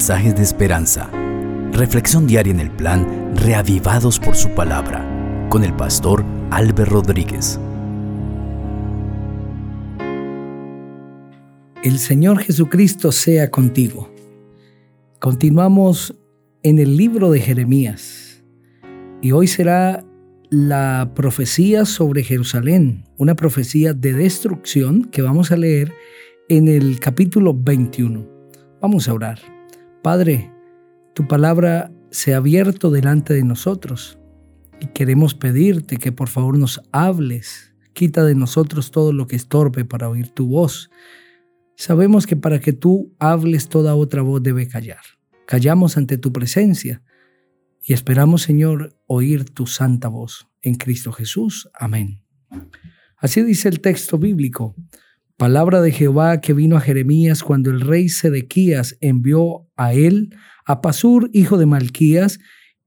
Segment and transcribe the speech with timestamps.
[0.00, 1.10] mensajes de esperanza.
[1.72, 5.06] Reflexión diaria en el plan Reavivados por su palabra
[5.50, 7.60] con el pastor Álvaro Rodríguez.
[11.84, 14.10] El Señor Jesucristo sea contigo.
[15.18, 16.16] Continuamos
[16.62, 18.42] en el libro de Jeremías
[19.20, 20.02] y hoy será
[20.48, 25.92] la profecía sobre Jerusalén, una profecía de destrucción que vamos a leer
[26.48, 28.26] en el capítulo 21.
[28.80, 29.59] Vamos a orar.
[30.02, 30.50] Padre,
[31.14, 34.18] tu palabra se ha abierto delante de nosotros
[34.80, 37.74] y queremos pedirte que por favor nos hables.
[37.92, 40.90] Quita de nosotros todo lo que estorbe para oír tu voz.
[41.76, 45.02] Sabemos que para que tú hables toda otra voz debe callar.
[45.46, 47.02] Callamos ante tu presencia
[47.82, 50.48] y esperamos, Señor, oír tu santa voz.
[50.62, 51.68] En Cristo Jesús.
[51.74, 52.22] Amén.
[53.18, 54.74] Así dice el texto bíblico.
[55.40, 60.82] Palabra de Jehová que vino a Jeremías cuando el rey Sedequías envió a él, a
[60.82, 62.40] Pasur, hijo de Malquías,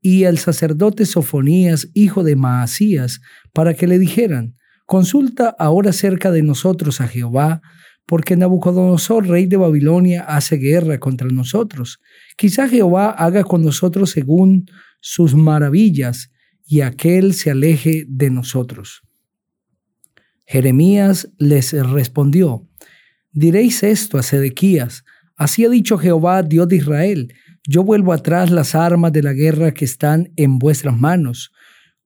[0.04, 3.22] y al sacerdote Sofonías, hijo de Maasías,
[3.54, 4.56] para que le dijeran,
[4.86, 7.64] consulta ahora cerca de nosotros a Jehová,
[8.06, 12.02] porque Nabucodonosor, rey de Babilonia, hace guerra contra nosotros.
[12.38, 14.68] Quizá Jehová haga con nosotros según
[15.02, 16.30] sus maravillas,
[16.68, 19.02] y aquel se aleje de nosotros.
[20.46, 22.68] Jeremías les respondió,
[23.32, 25.04] diréis esto a Sedequías,
[25.36, 27.34] así ha dicho Jehová, Dios de Israel,
[27.68, 31.52] yo vuelvo atrás las armas de la guerra que están en vuestras manos,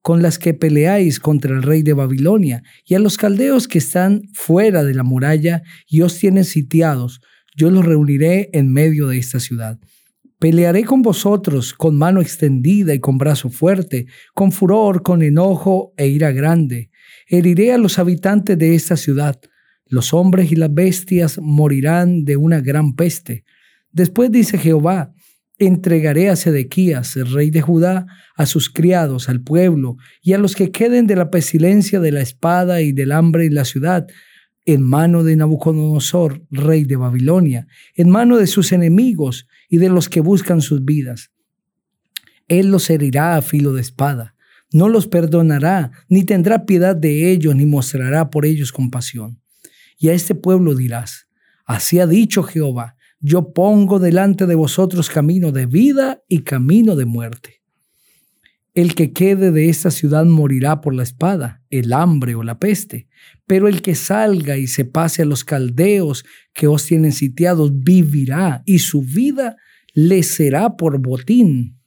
[0.02, 4.22] con las que peleáis contra el rey de Babilonia, y a los caldeos que están
[4.32, 7.20] fuera de la muralla y os tienen sitiados,
[7.56, 9.78] yo los reuniré en medio de esta ciudad.
[10.38, 16.06] Pelearé con vosotros con mano extendida y con brazo fuerte, con furor, con enojo e
[16.06, 16.87] ira grande.
[17.26, 19.40] Heriré a los habitantes de esta ciudad.
[19.86, 23.44] Los hombres y las bestias morirán de una gran peste.
[23.90, 25.14] Después dice Jehová,
[25.58, 28.06] entregaré a Sedequías, el rey de Judá,
[28.36, 32.20] a sus criados, al pueblo, y a los que queden de la pestilencia, de la
[32.20, 34.06] espada y del hambre en la ciudad,
[34.66, 40.08] en mano de Nabucodonosor, rey de Babilonia, en mano de sus enemigos y de los
[40.08, 41.30] que buscan sus vidas.
[42.48, 44.34] Él los herirá a filo de espada,
[44.72, 49.40] no los perdonará, ni tendrá piedad de ellos, ni mostrará por ellos compasión.
[49.98, 51.28] Y a este pueblo dirás,
[51.64, 57.04] así ha dicho Jehová, yo pongo delante de vosotros camino de vida y camino de
[57.04, 57.62] muerte.
[58.74, 63.08] El que quede de esta ciudad morirá por la espada, el hambre o la peste,
[63.44, 66.24] pero el que salga y se pase a los caldeos
[66.54, 69.56] que os tienen sitiados vivirá y su vida
[69.94, 71.80] le será por botín,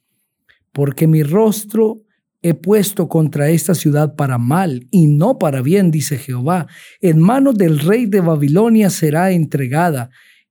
[0.72, 2.02] porque mi rostro
[2.42, 6.66] he puesto contra esta ciudad para mal y no para bien, dice Jehová.
[7.00, 10.10] En manos del rey de Babilonia será entregada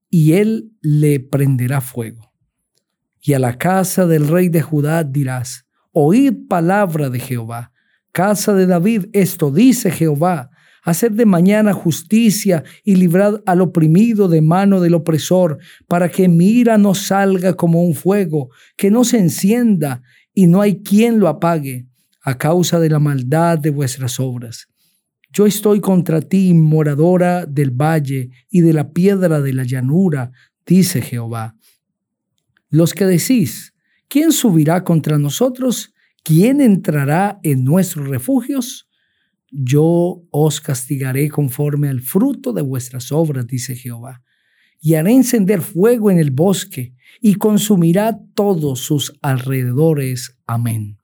[0.10, 2.32] y él le prenderá fuego.
[3.22, 7.72] Y a la casa del rey de Judá dirás, Oíd palabra de Jehová.
[8.14, 10.50] Casa de David, esto dice Jehová.
[10.84, 16.48] Haced de mañana justicia y librad al oprimido de mano del opresor, para que mi
[16.48, 20.02] ira no salga como un fuego, que no se encienda
[20.34, 21.88] y no hay quien lo apague,
[22.24, 24.68] a causa de la maldad de vuestras obras.
[25.34, 30.32] Yo estoy contra ti, moradora del valle y de la piedra de la llanura,
[30.66, 31.56] dice Jehová.
[32.70, 33.72] Los que decís,
[34.12, 35.94] ¿Quién subirá contra nosotros?
[36.22, 38.90] ¿Quién entrará en nuestros refugios?
[39.50, 44.22] Yo os castigaré conforme al fruto de vuestras obras, dice Jehová,
[44.82, 50.36] y haré encender fuego en el bosque y consumirá todos sus alrededores.
[50.48, 50.98] Amén.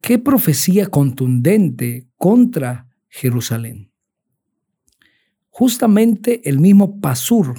[0.00, 3.90] Qué profecía contundente contra Jerusalén.
[5.50, 7.54] Justamente el mismo Pasur,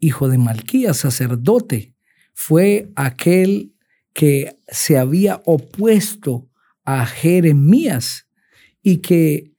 [0.00, 1.94] hijo de Malquías, sacerdote,
[2.34, 3.74] fue aquel
[4.12, 6.48] que se había opuesto
[6.84, 8.26] a Jeremías
[8.82, 9.52] y que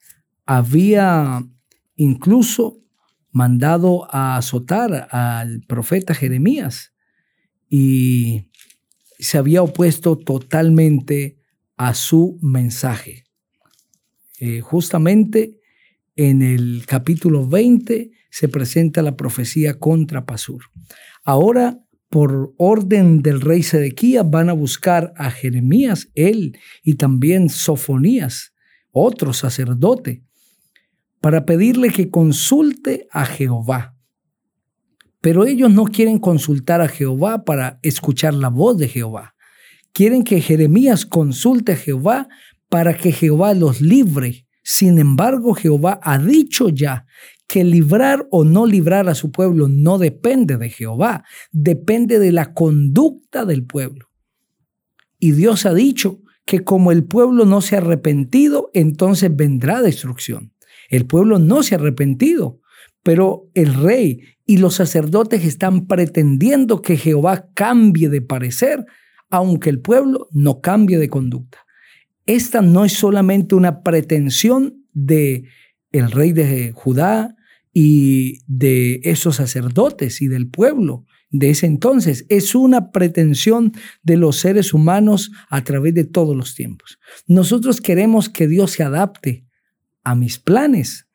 [0.46, 1.48] había
[1.96, 2.83] incluso
[3.34, 6.94] mandado a azotar al profeta Jeremías
[7.70, 8.50] y
[9.20, 11.40] se había opuesto totalmente
[11.76, 13.26] a su mensaje.
[14.40, 15.60] Eh, justamente
[16.16, 20.64] en el capítulo 20 se presenta la profecía contra Pasur.
[21.24, 21.84] Ahora
[22.14, 28.54] por orden del rey Sedequías, van a buscar a Jeremías, él y también Sofonías,
[28.92, 30.24] otro sacerdote,
[31.24, 33.96] para pedirle que consulte a Jehová.
[35.22, 39.34] Pero ellos no quieren consultar a Jehová para escuchar la voz de Jehová.
[39.94, 42.28] Quieren que Jeremías consulte a Jehová
[42.68, 44.48] para que Jehová los libre.
[44.64, 47.06] Sin embargo, Jehová ha dicho ya
[47.48, 51.24] que librar o no librar a su pueblo no depende de Jehová,
[51.54, 54.10] depende de la conducta del pueblo.
[55.20, 60.53] Y Dios ha dicho que como el pueblo no se ha arrepentido, entonces vendrá destrucción.
[60.90, 62.60] El pueblo no se ha arrepentido,
[63.04, 68.86] pero el rey y los sacerdotes están pretendiendo que Jehová cambie de parecer,
[69.30, 71.60] aunque el pueblo no cambie de conducta.
[72.26, 75.46] Esta no es solamente una pretensión de
[75.92, 77.36] el rey de Judá
[77.74, 84.38] y de esos sacerdotes y del pueblo de ese entonces, es una pretensión de los
[84.38, 87.00] seres humanos a través de todos los tiempos.
[87.26, 89.44] Nosotros queremos que Dios se adapte
[90.04, 91.08] a mis planes,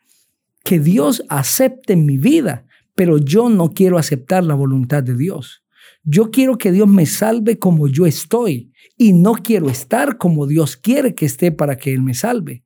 [0.64, 5.62] que Dios acepte mi vida, pero yo no quiero aceptar la voluntad de Dios.
[6.04, 10.76] Yo quiero que Dios me salve como yo estoy y no quiero estar como Dios
[10.76, 12.64] quiere que esté para que Él me salve.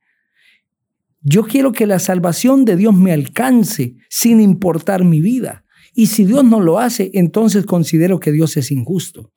[1.21, 5.65] Yo quiero que la salvación de Dios me alcance sin importar mi vida.
[5.95, 9.33] Y si Dios no lo hace, entonces considero que Dios es injusto.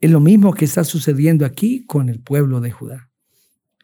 [0.00, 3.10] Es lo mismo que está sucediendo aquí con el pueblo de Judá.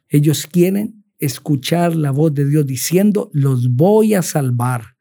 [0.09, 4.97] Ellos quieren escuchar la voz de Dios diciendo, los voy a salvar.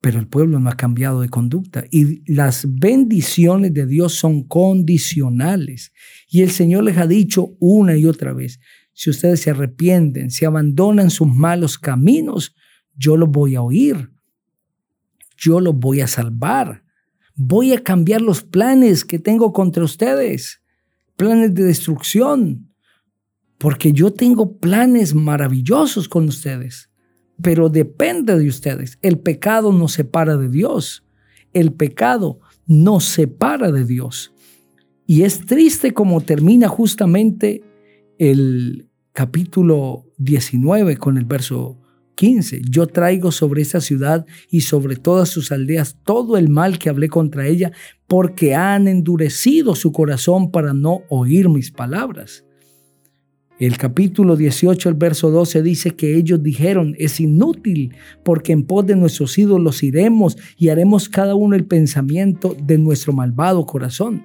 [0.00, 5.92] Pero el pueblo no ha cambiado de conducta y las bendiciones de Dios son condicionales.
[6.28, 8.60] Y el Señor les ha dicho una y otra vez,
[8.92, 12.54] si ustedes se arrepienten, si abandonan sus malos caminos,
[12.96, 14.10] yo los voy a oír.
[15.36, 16.84] Yo los voy a salvar.
[17.34, 20.60] Voy a cambiar los planes que tengo contra ustedes,
[21.16, 22.69] planes de destrucción,
[23.60, 26.90] porque yo tengo planes maravillosos con ustedes
[27.42, 28.98] pero depende de ustedes.
[29.02, 31.04] El pecado nos separa de Dios.
[31.52, 34.32] El pecado nos separa de Dios.
[35.06, 37.62] Y es triste como termina justamente
[38.18, 41.80] el capítulo 19 con el verso
[42.14, 42.62] 15.
[42.68, 47.08] Yo traigo sobre esta ciudad y sobre todas sus aldeas todo el mal que hablé
[47.08, 47.72] contra ella,
[48.06, 52.44] porque han endurecido su corazón para no oír mis palabras.
[53.60, 58.86] El capítulo 18, el verso 12 dice que ellos dijeron, es inútil, porque en pos
[58.86, 64.24] de nuestros ídolos iremos y haremos cada uno el pensamiento de nuestro malvado corazón.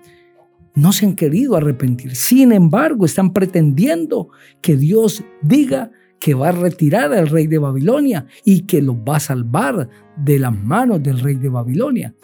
[0.74, 2.16] No se han querido arrepentir.
[2.16, 4.30] Sin embargo, están pretendiendo
[4.62, 9.18] que Dios diga que va a retirar al rey de Babilonia y que los va
[9.18, 12.16] a salvar de las manos del rey de Babilonia.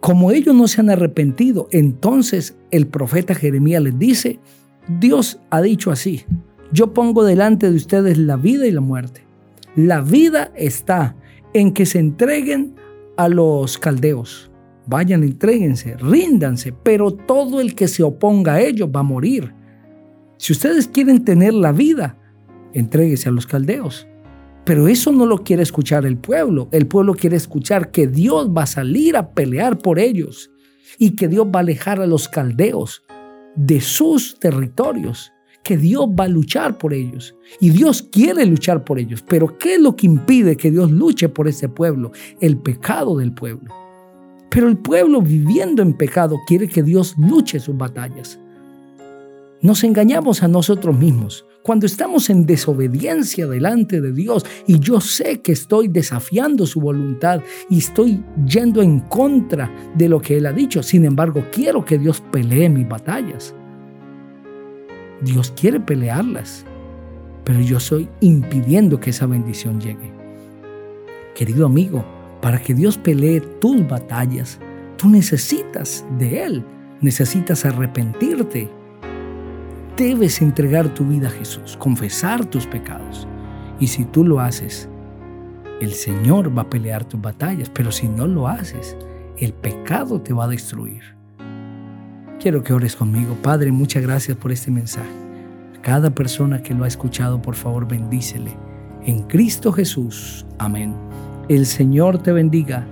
[0.00, 4.40] Como ellos no se han arrepentido, entonces el profeta Jeremías les dice,
[4.88, 6.24] Dios ha dicho así,
[6.72, 9.26] yo pongo delante de ustedes la vida y la muerte.
[9.76, 11.16] La vida está
[11.52, 12.74] en que se entreguen
[13.16, 14.50] a los caldeos.
[14.86, 19.54] Vayan, entréguense, ríndanse, pero todo el que se oponga a ellos va a morir.
[20.36, 22.18] Si ustedes quieren tener la vida,
[22.72, 24.06] entréguese a los caldeos.
[24.64, 26.68] Pero eso no lo quiere escuchar el pueblo.
[26.72, 30.50] El pueblo quiere escuchar que Dios va a salir a pelear por ellos
[30.98, 33.02] y que Dios va a alejar a los caldeos
[33.56, 35.33] de sus territorios
[35.64, 37.34] que Dios va a luchar por ellos.
[37.58, 39.24] Y Dios quiere luchar por ellos.
[39.26, 42.12] Pero ¿qué es lo que impide que Dios luche por ese pueblo?
[42.40, 43.74] El pecado del pueblo.
[44.50, 48.38] Pero el pueblo viviendo en pecado quiere que Dios luche sus batallas.
[49.62, 51.46] Nos engañamos a nosotros mismos.
[51.62, 57.40] Cuando estamos en desobediencia delante de Dios y yo sé que estoy desafiando su voluntad
[57.70, 61.96] y estoy yendo en contra de lo que Él ha dicho, sin embargo quiero que
[61.96, 63.54] Dios pelee mis batallas.
[65.24, 66.64] Dios quiere pelearlas,
[67.44, 70.12] pero yo soy impidiendo que esa bendición llegue.
[71.34, 72.04] Querido amigo,
[72.40, 74.60] para que Dios pelee tus batallas,
[74.96, 76.64] tú necesitas de Él,
[77.00, 78.70] necesitas arrepentirte.
[79.96, 83.26] Debes entregar tu vida a Jesús, confesar tus pecados.
[83.80, 84.88] Y si tú lo haces,
[85.80, 88.96] el Señor va a pelear tus batallas, pero si no lo haces,
[89.38, 91.13] el pecado te va a destruir.
[92.40, 93.36] Quiero que ores conmigo.
[93.42, 95.08] Padre, muchas gracias por este mensaje.
[95.82, 98.56] Cada persona que lo ha escuchado, por favor, bendícele.
[99.04, 100.46] En Cristo Jesús.
[100.58, 100.94] Amén.
[101.48, 102.86] El Señor te bendiga